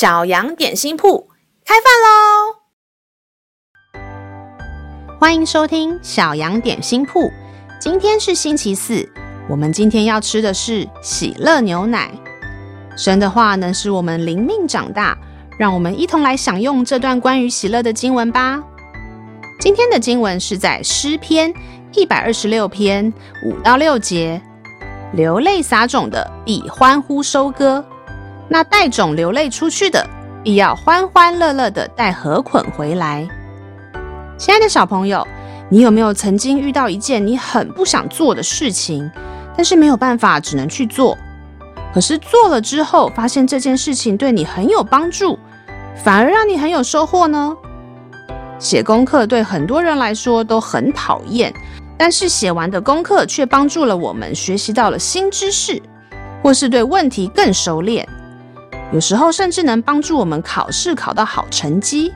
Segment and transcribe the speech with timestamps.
[0.00, 1.28] 小羊点心铺
[1.62, 2.56] 开饭喽！
[5.20, 7.30] 欢迎收听小羊点心铺。
[7.78, 9.06] 今天是星期四，
[9.46, 12.10] 我们今天要吃的是喜乐牛奶。
[12.96, 15.14] 神的话能使我们灵命长大，
[15.58, 18.58] 让我们一同来享用这段关于喜乐的经文吧。
[19.60, 21.52] 今天的经文是在诗篇
[21.92, 23.12] 一百二十六篇
[23.44, 24.40] 五到六节。
[25.12, 27.84] 流泪撒种的必欢呼收割，
[28.52, 30.04] 那带种流泪出去的
[30.42, 33.28] 必要欢欢乐乐的带河捆回来。
[34.36, 35.24] 亲爱的小朋友，
[35.68, 39.08] 你有没有曾经遇到一件你很不想做的事情，
[39.56, 41.16] 但是没有办法，只能去做？
[41.94, 45.38] 可是做了之后，发现这件事情对你很有帮助，
[46.02, 47.56] 反而让你很有收获呢？
[48.58, 51.54] 写功课对很多人来说都很讨厌。
[51.96, 55.80] 但是写完的功课却帮助了我们学习到了新知识，
[56.42, 57.99] 或是对问题更熟练。
[58.92, 62.12] 有时候甚至能帮助我们考试考到好成绩。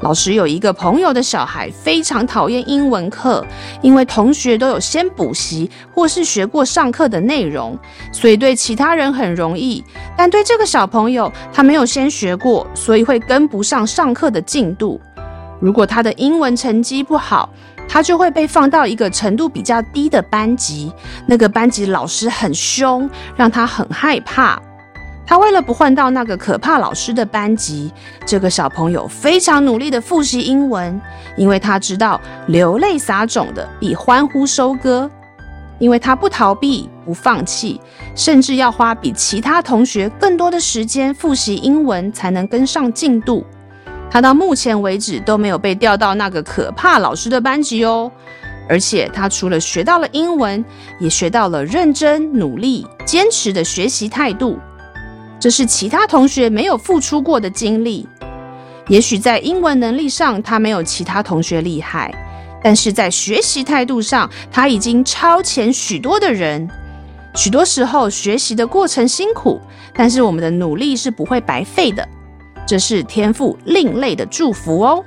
[0.00, 3.44] 老师有一个朋友的小孩非常讨厌英文课，
[3.82, 7.76] 因为同学都有先补习或是学过上课的内容，
[8.12, 9.82] 所以对其他人很容易。
[10.16, 15.00] 但对这个小朋友，他没有先学过，所以会跟不上上课的进度。
[15.60, 17.50] 如果他的英文成绩不好，
[17.88, 20.92] 他就会被放到一个程度比较低的班级，
[21.26, 24.60] 那个班级老师很凶，让他很害怕。
[25.28, 27.92] 他为了不换到那个可怕老师的班级，
[28.24, 30.98] 这个小朋友非常努力地复习英文，
[31.36, 35.08] 因为他知道流泪撒种的必欢呼收割，
[35.78, 37.78] 因为他不逃避、不放弃，
[38.14, 43.44] 甚至要花比其他同学更多的时间复习英文，才能跟上进度。
[44.10, 48.10] 他到目前为止都没有被调到那个可怕老师的班级哦，
[48.66, 50.64] 而且他除了学到了英文，
[50.98, 54.58] 也学到了认真、努力、坚持的学习态度。
[55.40, 58.08] 这是其他同学没有付出过的经历。
[58.88, 62.12] 也许在英文能力上他没有其他同学厉害，
[62.62, 66.68] 但是在学习态度上他已经超前许多的人。
[67.34, 69.60] 许多时候学习的过程辛苦，
[69.94, 72.08] 但是我们的努力是不会白费的。
[72.66, 75.04] 这是天赋另类的祝福哦，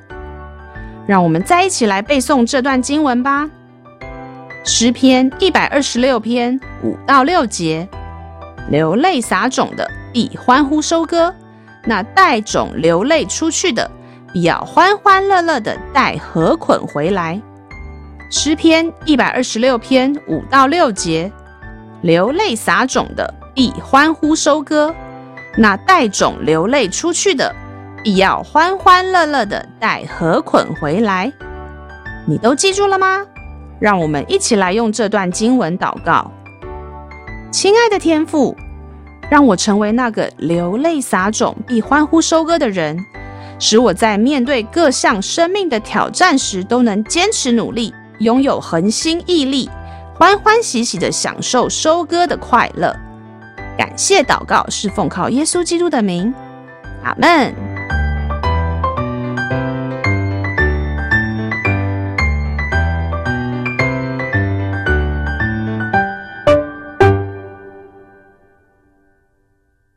[1.08, 3.50] 让我们再一起来背诵这段经文吧。
[4.64, 7.88] 诗篇一百二十六篇五到六节：
[8.70, 11.34] 流泪撒种的必欢呼收割，
[11.86, 13.90] 那带种流泪出去的
[14.34, 17.42] 必要欢欢乐乐的带禾捆回来。
[18.30, 21.32] 诗篇一百二十六篇五到六节：
[22.02, 24.94] 流泪撒种的必欢呼收割。
[25.58, 27.54] 那带种流泪出去的，
[28.02, 31.30] 必要欢欢乐乐的带禾捆回来。
[32.26, 33.26] 你都记住了吗？
[33.78, 36.32] 让我们一起来用这段经文祷告。
[37.52, 38.56] 亲爱的天父，
[39.32, 42.98] 让我成为那个流泪撒种必欢呼收割的人，
[43.60, 49.70] 使我在面对各项生命的挑战时都能坚持努力，拥有恒心毅力，
[50.14, 52.94] 欢欢喜喜的享受收割的快乐。
[53.78, 56.34] 感谢祷告，是奉靠耶稣基督的名，
[57.06, 57.71] 阿门。